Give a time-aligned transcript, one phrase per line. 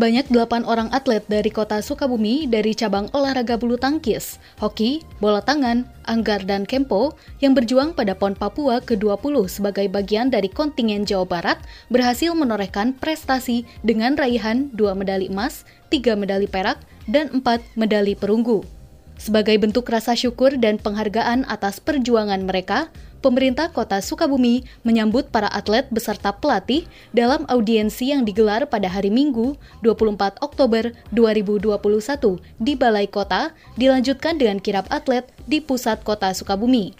[0.00, 5.84] Sebanyak 8 orang atlet dari kota Sukabumi dari cabang olahraga bulu tangkis, hoki, bola tangan,
[6.08, 7.12] anggar, dan kempo
[7.44, 11.60] yang berjuang pada PON Papua ke-20 sebagai bagian dari kontingen Jawa Barat
[11.92, 18.64] berhasil menorehkan prestasi dengan raihan 2 medali emas, 3 medali perak, dan 4 medali perunggu.
[19.20, 22.88] Sebagai bentuk rasa syukur dan penghargaan atas perjuangan mereka,
[23.20, 29.60] pemerintah kota Sukabumi menyambut para atlet beserta pelatih dalam audiensi yang digelar pada hari Minggu
[29.84, 36.96] 24 Oktober 2021 di Balai Kota dilanjutkan dengan kirap atlet di pusat kota Sukabumi.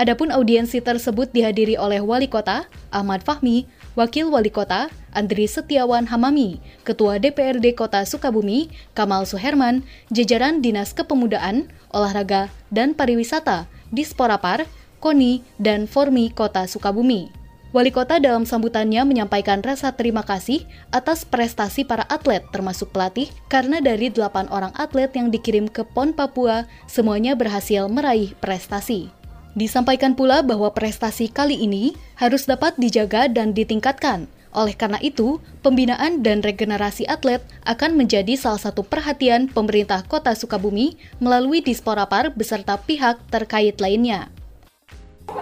[0.00, 3.68] Adapun audiensi tersebut dihadiri oleh Wali Kota Ahmad Fahmi,
[4.00, 6.56] Wakil Wali Kota Andri Setiawan Hamami,
[6.88, 14.64] Ketua DPRD Kota Sukabumi Kamal Suherman, jajaran Dinas Kepemudaan, Olahraga, dan Pariwisata, Disporapar,
[15.00, 17.40] KONI, dan Formi Kota Sukabumi.
[17.70, 23.78] Wali kota dalam sambutannya menyampaikan rasa terima kasih atas prestasi para atlet termasuk pelatih karena
[23.78, 29.14] dari delapan orang atlet yang dikirim ke PON Papua semuanya berhasil meraih prestasi.
[29.54, 34.26] Disampaikan pula bahwa prestasi kali ini harus dapat dijaga dan ditingkatkan.
[34.50, 40.98] Oleh karena itu, pembinaan dan regenerasi atlet akan menjadi salah satu perhatian pemerintah Kota Sukabumi
[41.22, 44.26] melalui Disporapar beserta pihak terkait lainnya.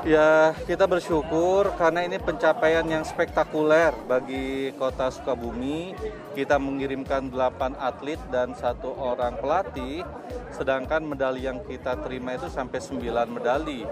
[0.05, 5.97] Ya, kita bersyukur karena ini pencapaian yang spektakuler bagi kota Sukabumi.
[6.33, 10.05] Kita mengirimkan 8 atlet dan satu orang pelatih,
[10.55, 13.89] sedangkan medali yang kita terima itu sampai 9 medali.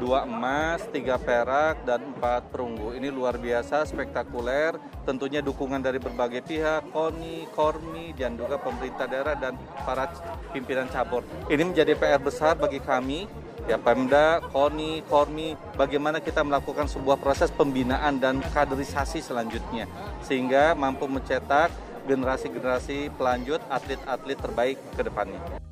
[0.00, 2.96] Dua emas, tiga perak, dan empat perunggu.
[2.96, 4.74] Ini luar biasa, spektakuler.
[5.06, 9.54] Tentunya dukungan dari berbagai pihak, KONI, KORMI, dan juga pemerintah daerah dan
[9.86, 10.10] para
[10.50, 11.22] pimpinan cabur.
[11.46, 13.28] Ini menjadi PR besar bagi kami
[13.70, 19.86] ya Pemda, KONI, KORMI, bagaimana kita melakukan sebuah proses pembinaan dan kaderisasi selanjutnya
[20.22, 21.70] sehingga mampu mencetak
[22.06, 25.62] generasi-generasi pelanjut atlet-atlet terbaik ke depannya.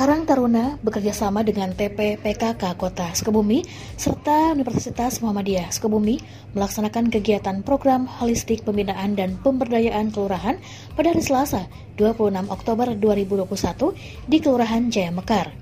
[0.00, 3.60] Karang Taruna bekerja sama dengan TP PKK Kota Sukabumi
[4.00, 6.16] serta Universitas Muhammadiyah Sukabumi
[6.56, 10.56] melaksanakan kegiatan program holistik pembinaan dan pemberdayaan kelurahan
[10.96, 11.68] pada hari Selasa
[12.00, 13.92] 26 Oktober 2021
[14.24, 15.52] di Kelurahan Jaya Mekar.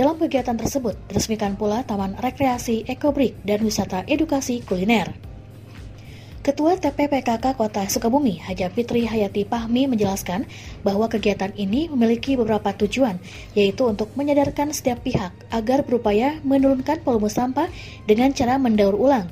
[0.00, 5.31] Dalam kegiatan tersebut diresmikan pula Taman Rekreasi Ekobrik dan Wisata Edukasi Kuliner.
[6.42, 10.42] Ketua TPPKK Kota Sukabumi, Haja Fitri Hayati Pahmi menjelaskan
[10.82, 13.22] bahwa kegiatan ini memiliki beberapa tujuan,
[13.54, 17.70] yaitu untuk menyadarkan setiap pihak agar berupaya menurunkan volume sampah
[18.10, 19.30] dengan cara mendaur ulang.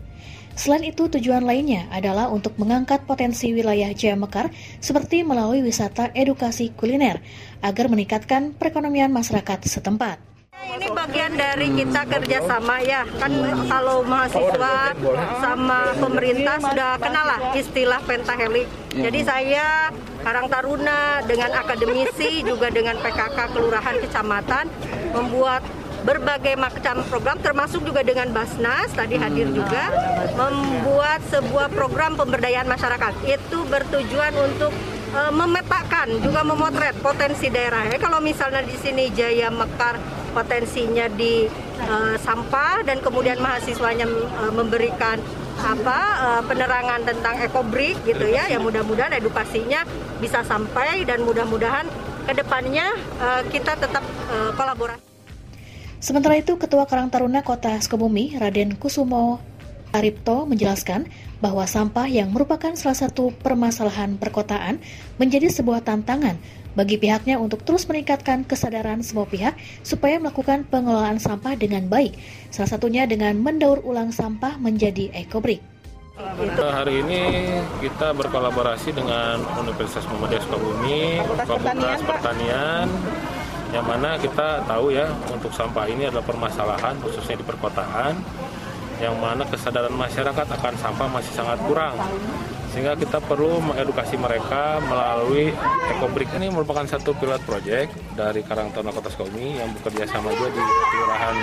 [0.54, 6.71] Selain itu, tujuan lainnya adalah untuk mengangkat potensi wilayah Jaya Mekar seperti melalui wisata edukasi
[6.78, 7.19] kuliner
[7.59, 10.29] agar meningkatkan perekonomian masyarakat setempat.
[10.60, 13.32] Ini bagian dari kita kerjasama ya, kan
[13.65, 14.93] kalau mahasiswa
[15.41, 18.69] sama pemerintah sudah kenal lah istilah pentahelik.
[18.93, 19.88] Jadi saya
[20.21, 24.69] Karang Taruna dengan akademisi juga dengan PKK Kelurahan Kecamatan
[25.16, 25.65] membuat
[26.04, 29.92] berbagai macam program termasuk juga dengan Basnas tadi hadir juga
[30.37, 34.72] membuat sebuah program pemberdayaan masyarakat itu bertujuan untuk
[35.16, 37.88] uh, memetakan juga memotret potensi daerah.
[37.88, 41.46] Ya, kalau misalnya di sini Jaya Mekar potensinya di
[41.82, 45.18] uh, sampah dan kemudian mahasiswanya uh, memberikan
[45.60, 49.84] apa uh, penerangan tentang ekobrik gitu ya ya mudah-mudahan edukasinya
[50.16, 51.84] bisa sampai dan mudah-mudahan
[52.24, 55.02] ke depannya uh, kita tetap uh, kolaborasi.
[56.00, 59.36] Sementara itu Ketua Karang Taruna Kota Sukabumi Raden Kusumo
[59.92, 61.10] Aripto menjelaskan
[61.44, 64.78] bahwa sampah yang merupakan salah satu permasalahan perkotaan
[65.18, 66.38] menjadi sebuah tantangan
[66.75, 72.15] bagi pihaknya untuk terus meningkatkan kesadaran semua pihak supaya melakukan pengelolaan sampah dengan baik,
[72.54, 75.62] salah satunya dengan mendaur ulang sampah menjadi ekobrik.
[76.60, 77.22] Hari ini
[77.80, 81.00] kita berkolaborasi dengan Universitas Muhammadiyah Sukabumi,
[81.48, 82.86] Fakultas Pertanian,
[83.72, 88.21] yang mana kita tahu ya untuk sampah ini adalah permasalahan khususnya di perkotaan,
[89.00, 91.97] yang mana kesadaran masyarakat akan sampah masih sangat kurang.
[92.70, 95.50] Sehingga kita perlu mengedukasi mereka melalui
[95.91, 96.30] Ekobrik.
[96.38, 100.62] Ini merupakan satu pilot project dari Karang Taruna Kota Sukabumi yang bekerja sama juga di
[100.62, 101.36] Kelurahan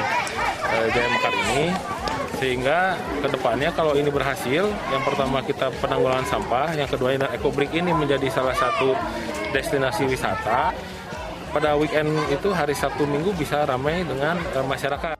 [0.71, 1.65] eh, Jaya Mekar ini.
[2.37, 2.79] Sehingga
[3.19, 7.91] ke depannya kalau ini berhasil yang pertama kita penanggulangan sampah yang kedua ini Ekobrik ini
[7.91, 8.95] menjadi salah satu
[9.51, 10.71] destinasi wisata.
[11.51, 15.16] Pada weekend itu hari Sabtu Minggu bisa ramai dengan eh, masyarakat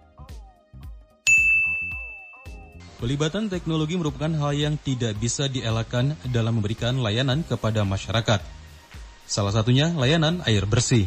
[2.97, 8.41] Pelibatan teknologi merupakan hal yang tidak bisa dielakkan dalam memberikan layanan kepada masyarakat.
[9.29, 11.05] Salah satunya layanan air bersih.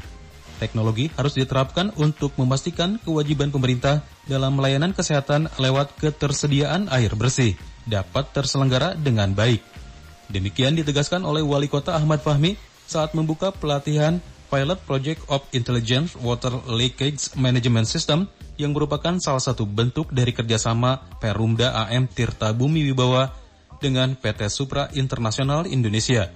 [0.63, 7.59] Teknologi harus diterapkan untuk memastikan kewajiban pemerintah dalam layanan kesehatan lewat ketersediaan air bersih
[7.91, 9.59] dapat terselenggara dengan baik.
[10.31, 12.55] Demikian ditegaskan oleh Wali Kota Ahmad Fahmi
[12.87, 19.65] saat membuka pelatihan Pilot Project of Intelligence Water Leakage Management System yang merupakan salah satu
[19.65, 23.33] bentuk dari kerjasama Perumda AM Tirta Bumi Wibawa
[23.81, 26.29] dengan PT Supra Internasional Indonesia.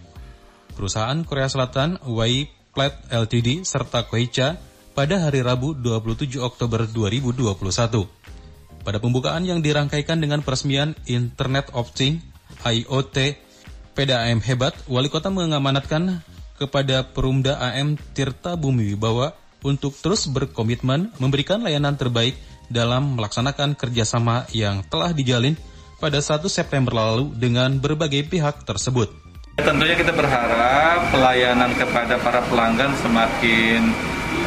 [0.73, 4.57] Perusahaan Korea Selatan Wai Plat LTD serta Koicha
[4.97, 7.55] pada hari Rabu 27 Oktober 2021.
[8.83, 12.25] Pada pembukaan yang dirangkaikan dengan peresmian Internet of Things
[12.65, 13.37] IoT
[13.95, 16.25] PDAM hebat, Wali Kota mengamanatkan
[16.57, 22.37] kepada Perumda AM Tirta Bumi Wibawa untuk terus berkomitmen memberikan layanan terbaik
[22.69, 25.57] dalam melaksanakan kerjasama yang telah dijalin
[25.99, 29.09] pada 1 September lalu dengan berbagai pihak tersebut.
[29.57, 33.81] Tentunya kita berharap pelayanan kepada para pelanggan semakin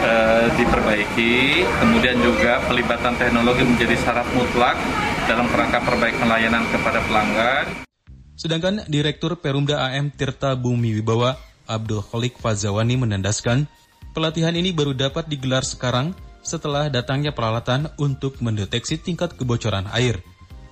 [0.04, 4.78] eh, diperbaiki, kemudian juga pelibatan teknologi menjadi syarat mutlak
[5.25, 7.66] dalam kerangka perbaikan layanan kepada pelanggan.
[8.38, 13.66] Sedangkan Direktur Perumda AM Tirta Bumi Wibawa Abdul Kholik Fazawani menandaskan
[14.18, 16.10] Pelatihan ini baru dapat digelar sekarang
[16.42, 20.25] setelah datangnya peralatan untuk mendeteksi tingkat kebocoran air.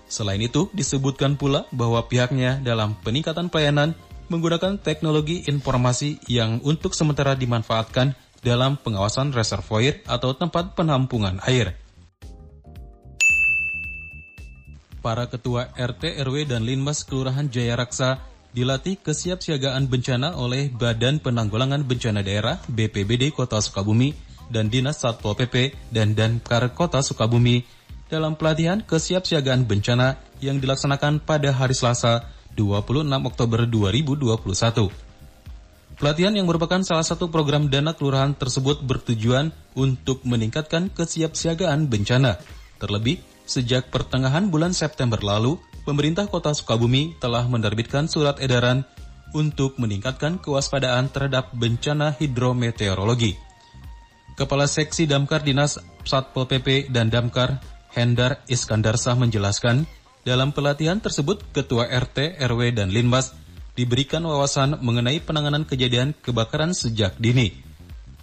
[0.10, 3.94] Selain itu, disebutkan pula bahwa pihaknya dalam peningkatan pelayanan
[4.34, 11.78] menggunakan teknologi informasi yang untuk sementara dimanfaatkan dalam pengawasan reservoir atau tempat penampungan air.
[15.06, 21.84] Para ketua RT, RW, dan Linmas Kelurahan Jaya Raksa dilatih kesiapsiagaan bencana oleh Badan Penanggulangan
[21.84, 24.16] Bencana Daerah BPBD Kota Sukabumi
[24.48, 27.68] dan Dinas Satpol PP dan Damkar Kota Sukabumi
[28.07, 34.88] dalam pelatihan kesiapsiagaan bencana yang dilaksanakan pada hari Selasa 26 Oktober 2021.
[36.00, 42.40] Pelatihan yang merupakan salah satu program dana kelurahan tersebut bertujuan untuk meningkatkan kesiapsiagaan bencana.
[42.80, 48.84] Terlebih, sejak pertengahan bulan September lalu, pemerintah kota Sukabumi telah menerbitkan surat edaran
[49.32, 53.38] untuk meningkatkan kewaspadaan terhadap bencana hidrometeorologi.
[54.36, 57.64] Kepala Seksi Damkar Dinas Satpol PP dan Damkar
[57.96, 59.88] Hendar Iskandar Sah menjelaskan,
[60.28, 63.32] dalam pelatihan tersebut Ketua RT, RW, dan Linmas
[63.78, 67.56] diberikan wawasan mengenai penanganan kejadian kebakaran sejak dini.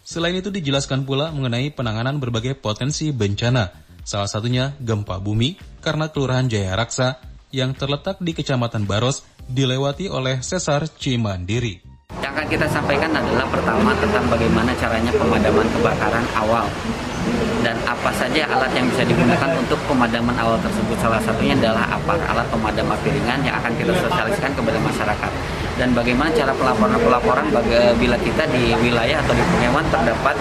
[0.03, 3.71] Selain itu dijelaskan pula mengenai penanganan berbagai potensi bencana,
[4.03, 10.41] salah satunya gempa bumi karena Kelurahan Jaya Raksa yang terletak di Kecamatan Baros dilewati oleh
[10.41, 11.85] Sesar Cimandiri.
[12.19, 16.67] Yang akan kita sampaikan adalah pertama tentang bagaimana caranya pemadaman kebakaran awal
[17.63, 20.97] dan apa saja alat yang bisa digunakan untuk pemadaman awal tersebut.
[20.99, 25.31] Salah satunya adalah apa alat pemadam api ringan yang akan kita sosialisasikan kepada masyarakat
[25.79, 27.47] dan bagaimana cara pelaporan-pelaporan
[27.97, 30.37] bila kita di wilayah atau di pengewan terdapat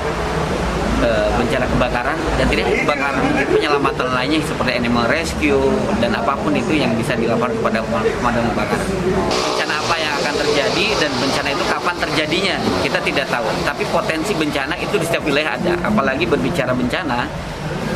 [1.09, 6.93] bencana kebakaran dan tidak kebakaran penyelamatan lainnya seperti animal rescue dan apa pun itu yang
[6.93, 7.79] bisa dilaporkan kepada
[8.21, 8.87] pemadam kebakaran.
[9.25, 12.55] Bencana apa yang akan terjadi dan bencana itu kapan terjadinya
[12.85, 13.47] kita tidak tahu.
[13.65, 15.73] Tapi potensi bencana itu di setiap wilayah ada.
[15.81, 17.25] Apalagi berbicara bencana,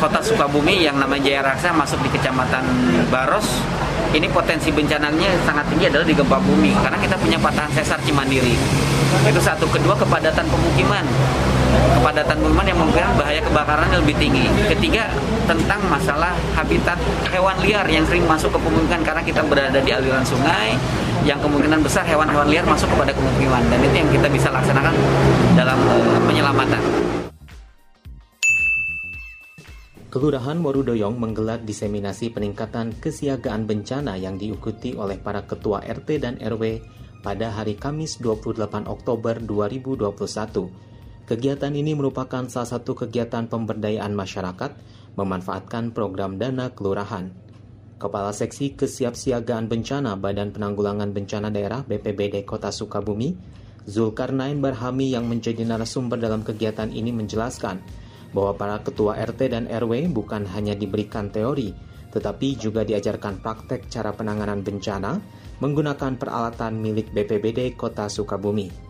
[0.02, 2.64] kota Sukabumi yang namanya Jaya Raksa masuk di kecamatan
[3.08, 3.48] Baros
[4.16, 8.56] ini potensi bencananya sangat tinggi adalah di gempa bumi karena kita punya patahan sesar Cimandiri
[9.28, 11.04] itu satu kedua kepadatan pemukiman
[12.00, 15.10] kepadatan pemukiman yang memungkinkan bahaya kebakaran lebih tinggi ketiga
[15.46, 16.98] tentang masalah habitat
[17.30, 20.74] hewan liar yang sering masuk ke pemukiman karena kita berada di aliran sungai
[21.26, 24.94] yang kemungkinan besar hewan-hewan liar masuk kepada pemukiman dan itu yang kita bisa laksanakan
[25.58, 26.82] dalam uh, penyelamatan.
[30.16, 36.80] Kelurahan Warudoyong menggelar diseminasi peningkatan kesiagaan bencana yang diikuti oleh para ketua RT dan RW
[37.20, 40.95] pada hari Kamis 28 Oktober 2021.
[41.26, 44.78] Kegiatan ini merupakan salah satu kegiatan pemberdayaan masyarakat
[45.18, 47.34] memanfaatkan program dana kelurahan.
[47.98, 53.34] Kepala Seksi Kesiapsiagaan Bencana Badan Penanggulangan Bencana Daerah BPBD Kota Sukabumi,
[53.90, 57.82] Zulkarnain Barhami yang menjadi narasumber dalam kegiatan ini menjelaskan
[58.30, 61.74] bahwa para ketua RT dan RW bukan hanya diberikan teori,
[62.14, 65.18] tetapi juga diajarkan praktek cara penanganan bencana
[65.58, 68.85] menggunakan peralatan milik BPBD Kota Sukabumi.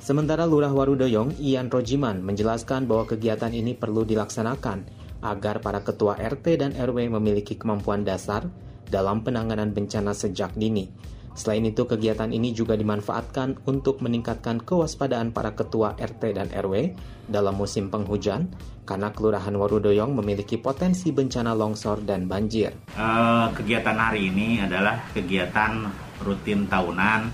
[0.00, 4.88] Sementara Lurah Warudoyong, Ian Rojiman, menjelaskan bahwa kegiatan ini perlu dilaksanakan
[5.20, 8.48] agar para ketua RT dan RW memiliki kemampuan dasar
[8.88, 10.88] dalam penanganan bencana sejak dini,
[11.30, 16.98] Selain itu, kegiatan ini juga dimanfaatkan untuk meningkatkan kewaspadaan para ketua RT dan RW
[17.30, 18.50] dalam musim penghujan,
[18.82, 22.74] karena Kelurahan Warudoyong memiliki potensi bencana longsor dan banjir.
[22.98, 25.86] Uh, kegiatan hari ini adalah kegiatan
[26.26, 27.30] rutin tahunan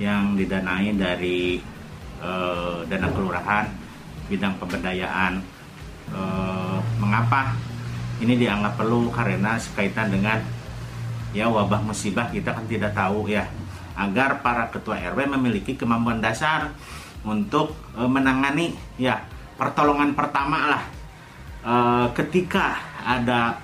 [0.00, 1.60] yang didanai dari
[2.26, 3.70] uh, dana kelurahan
[4.26, 5.38] bidang pemberdayaan.
[6.10, 7.54] Uh, mengapa
[8.18, 9.12] ini dianggap perlu?
[9.12, 10.40] Karena sekaitan dengan
[11.36, 13.44] ya wabah musibah kita kan tidak tahu ya.
[13.96, 16.72] Agar para ketua RW memiliki kemampuan dasar
[17.24, 19.24] untuk e, menangani ya
[19.56, 20.84] pertolongan pertama lah.
[21.64, 21.74] E,
[22.12, 23.56] ketika ada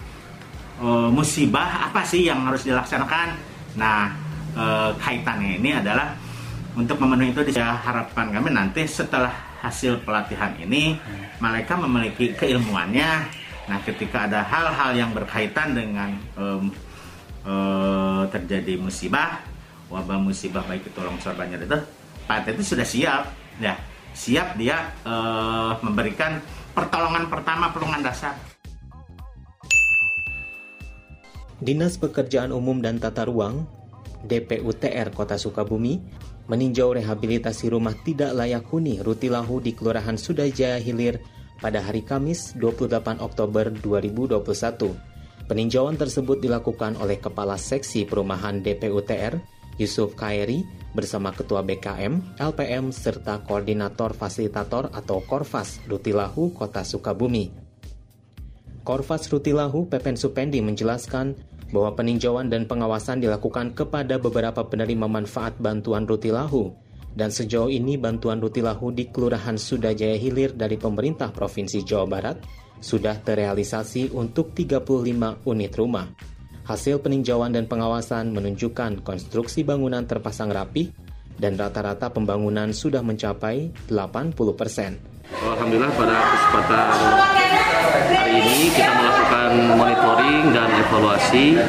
[0.81, 3.37] e, musibah apa sih yang harus dilaksanakan?
[3.77, 4.13] Nah
[4.57, 4.65] e,
[4.97, 6.17] kaitannya ini adalah
[6.73, 10.97] untuk memenuhi itu saya harapan kami nanti setelah hasil pelatihan ini
[11.39, 16.73] mereka memiliki keilmuannya nah ketika ada hal-hal yang berkaitan dengan um,
[17.47, 19.43] uh, terjadi musibah,
[19.91, 21.79] wabah musibah baik itu longsor banjir itu,
[22.27, 23.23] Pak itu sudah siap,
[23.59, 23.75] ya
[24.13, 26.39] siap dia uh, memberikan
[26.73, 28.35] pertolongan pertama pertolongan dasar.
[31.63, 33.71] Dinas Pekerjaan Umum dan Tata Ruang
[34.27, 36.03] DPUTR Kota Sukabumi
[36.51, 41.23] meninjau rehabilitasi rumah tidak layak huni Rutilahu di Kelurahan Sudajaya Hilir
[41.63, 45.13] pada hari Kamis 28 Oktober 2021.
[45.47, 49.39] Peninjauan tersebut dilakukan oleh Kepala Seksi Perumahan DPUTR,
[49.79, 57.53] Yusuf Kairi, bersama Ketua BKM, LPM, serta Koordinator Fasilitator atau Korfas Rutilahu Kota Sukabumi.
[58.83, 61.39] Korfas Rutilahu Pepen Supendi menjelaskan
[61.73, 66.71] bahwa peninjauan dan pengawasan dilakukan kepada beberapa penerima manfaat bantuan Rutilahu
[67.17, 72.37] dan sejauh ini bantuan Rutilahu di Kelurahan Sudajaya Hilir dari pemerintah Provinsi Jawa Barat
[72.81, 76.09] sudah terrealisasi untuk 35 unit rumah.
[76.63, 80.95] Hasil peninjauan dan pengawasan menunjukkan konstruksi bangunan terpasang rapi
[81.37, 84.95] dan rata-rata pembangunan sudah mencapai 80 persen.
[85.33, 87.62] Alhamdulillah pada kesempatan
[87.93, 91.61] hari ini kita melakukan monitoring dan evaluasi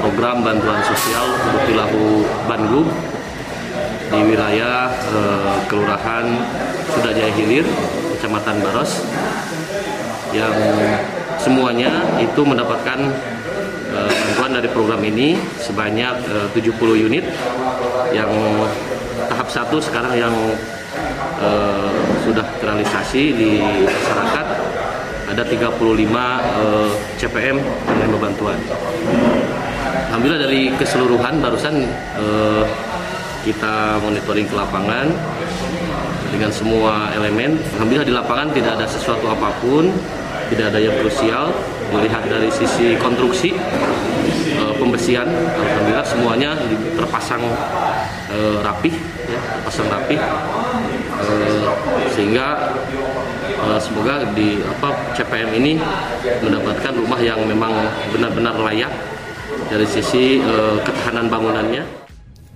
[0.00, 2.88] program bantuan sosial Rutilahu Bandung
[4.08, 6.24] di wilayah eh, Kelurahan
[6.88, 7.68] Sudajaya Hilir,
[8.16, 9.04] Kecamatan Baros
[10.32, 10.56] yang
[11.36, 12.96] semuanya itu mendapatkan
[13.92, 17.24] uh, bantuan dari program ini sebanyak eh, uh, 70 unit
[18.16, 18.32] yang
[19.28, 20.32] tahap satu sekarang yang
[21.36, 21.92] uh,
[22.24, 24.46] sudah terrealisasi di masyarakat
[25.32, 27.56] ada 35 uh, CPM
[27.88, 28.58] menerima bantuan.
[30.12, 31.88] Alhamdulillah dari keseluruhan barusan
[32.20, 32.64] uh,
[33.42, 35.08] kita monitoring ke lapangan
[36.30, 37.56] dengan semua elemen.
[37.76, 39.88] Alhamdulillah di lapangan tidak ada sesuatu apa pun
[40.52, 41.48] tidak ada yang krusial
[41.92, 43.56] melihat dari sisi konstruksi
[44.56, 46.50] e, pembersihan alhamdulillah semuanya
[46.96, 47.40] terpasang
[48.28, 48.92] e, rapih
[49.28, 50.20] ya terpasang rapih
[52.12, 52.74] sehingga
[53.46, 55.72] e, semoga di apa CPM ini
[56.42, 57.72] mendapatkan rumah yang memang
[58.12, 58.92] benar-benar layak
[59.70, 61.84] dari sisi e, ketahanan bangunannya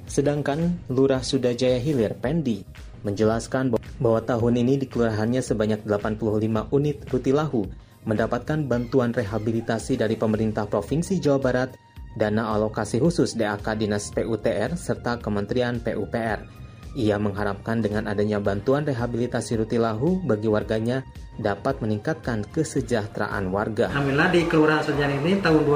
[0.06, 2.62] sedangkan Lurah Sudajaya Hilir Pendi
[3.06, 7.62] menjelaskan bahwa tahun ini di kelurahannya sebanyak 85 unit rutilahu
[8.06, 11.70] mendapatkan bantuan rehabilitasi dari pemerintah Provinsi Jawa Barat,
[12.14, 16.65] dana alokasi khusus DAK Dinas PUTR, serta Kementerian PUPR.
[16.96, 21.04] Ia mengharapkan dengan adanya bantuan rehabilitasi Rutilahu bagi warganya
[21.36, 23.92] dapat meningkatkan kesejahteraan warga.
[23.92, 25.68] Alhamdulillah di Kelurahan Sejan ini tahun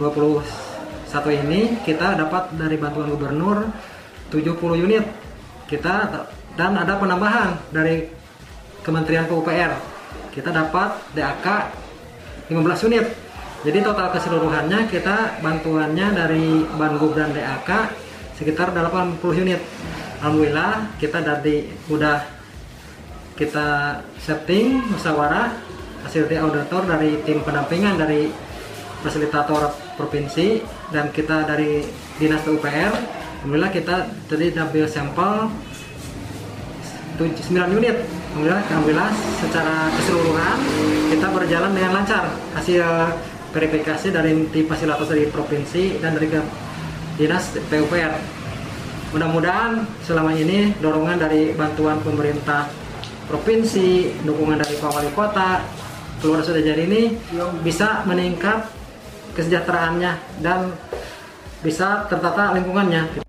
[1.44, 3.68] ini kita dapat dari bantuan gubernur
[4.32, 5.04] 70 unit
[5.68, 6.08] kita
[6.56, 8.08] dan ada penambahan dari
[8.80, 9.76] Kementerian PUPR
[10.32, 11.46] kita dapat DAK
[12.48, 13.12] 15 unit.
[13.60, 17.92] Jadi total keseluruhannya kita bantuannya dari Bangub dan DAK
[18.40, 19.60] sekitar 80 unit.
[20.24, 22.16] Alhamdulillah kita dari udah
[23.36, 25.52] kita setting musyawarah
[26.00, 28.32] hasil auditor dari tim pendampingan dari
[29.04, 29.68] fasilitator
[30.00, 31.84] provinsi dan kita dari
[32.16, 32.92] dinas PUPR
[33.44, 35.52] Alhamdulillah kita tadi ambil sampel
[37.20, 37.28] 9
[37.76, 38.00] unit.
[38.32, 39.10] Alhamdulillah, Alhamdulillah
[39.44, 40.56] secara keseluruhan
[41.12, 42.32] kita berjalan dengan lancar.
[42.56, 42.80] Hasil
[43.52, 46.32] verifikasi dari tim fasilitator dari provinsi dan dari
[47.20, 48.43] dinas PUPR
[49.14, 52.66] mudah-mudahan selama ini dorongan dari bantuan pemerintah
[53.30, 55.62] provinsi dukungan dari Pak Wali Kota
[56.18, 57.14] keluar sudah jadi ini
[57.62, 58.66] bisa meningkat
[59.38, 60.74] kesejahteraannya dan
[61.62, 63.22] bisa tertata lingkungannya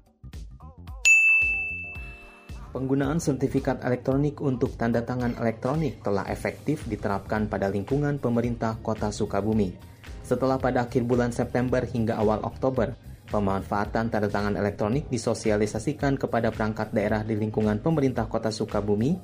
[2.73, 9.71] Penggunaan sertifikat elektronik untuk tanda tangan elektronik telah efektif diterapkan pada lingkungan pemerintah Kota Sukabumi.
[10.27, 12.91] Setelah pada akhir bulan September hingga awal Oktober,
[13.25, 19.17] Pemanfaatan tanda tangan elektronik disosialisasikan kepada perangkat daerah di lingkungan pemerintah Kota Sukabumi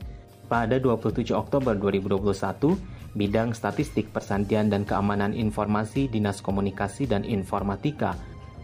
[0.49, 2.75] pada 27 Oktober 2021,
[3.15, 8.17] Bidang Statistik Persantian dan Keamanan Informasi Dinas Komunikasi dan Informatika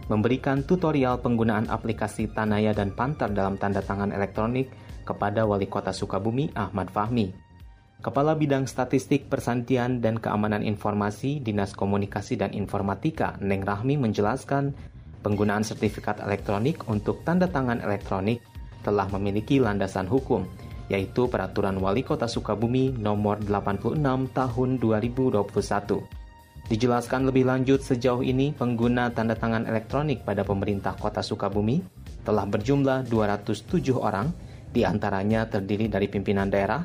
[0.08, 4.72] memberikan tutorial penggunaan aplikasi Tanaya dan Pantar dalam tanda tangan elektronik
[5.04, 7.32] kepada Wali Kota Sukabumi Ahmad Fahmi.
[7.98, 14.76] Kepala Bidang Statistik Persantian dan Keamanan Informasi Dinas Komunikasi dan Informatika Neng Rahmi menjelaskan
[15.20, 18.42] penggunaan sertifikat elektronik untuk tanda tangan elektronik
[18.82, 20.46] telah memiliki landasan hukum
[20.88, 24.00] yaitu Peraturan Wali Kota Sukabumi Nomor 86
[24.32, 26.18] Tahun 2021.
[26.68, 31.80] Dijelaskan lebih lanjut sejauh ini pengguna tanda tangan elektronik pada pemerintah Kota Sukabumi
[32.24, 34.28] telah berjumlah 207 orang,
[34.68, 36.84] di antaranya terdiri dari pimpinan daerah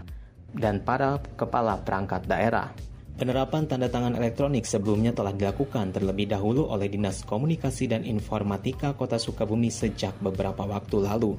[0.56, 2.72] dan para kepala perangkat daerah.
[3.14, 9.22] Penerapan tanda tangan elektronik sebelumnya telah dilakukan terlebih dahulu oleh Dinas Komunikasi dan Informatika Kota
[9.22, 11.38] Sukabumi sejak beberapa waktu lalu.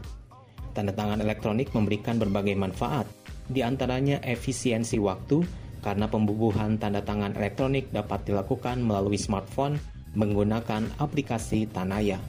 [0.71, 3.11] Tanda tangan elektronik memberikan berbagai manfaat,
[3.51, 5.43] di antaranya efisiensi waktu,
[5.83, 9.75] karena pembubuhan tanda tangan elektronik dapat dilakukan melalui smartphone
[10.15, 12.23] menggunakan aplikasi Tanaya.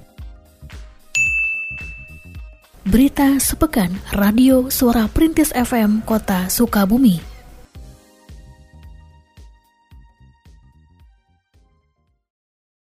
[2.86, 7.35] Berita sepekan Radio Suara Perintis FM Kota Sukabumi.